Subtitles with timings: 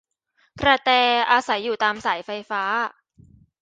[0.61, 0.89] กระแต
[1.31, 2.63] อาศัยอยู่ตามสายไฟฟ้า